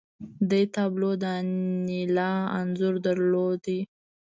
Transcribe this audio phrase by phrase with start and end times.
[0.49, 3.63] دې تابلو د انیلا انځور درلود